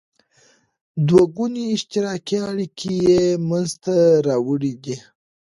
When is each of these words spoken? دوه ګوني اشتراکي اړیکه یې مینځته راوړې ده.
دوه 1.07 1.23
ګوني 1.35 1.63
اشتراکي 1.75 2.37
اړیکه 2.49 2.87
یې 3.03 3.21
مینځته 3.47 3.95
راوړې 4.27 4.73
ده. 4.83 4.95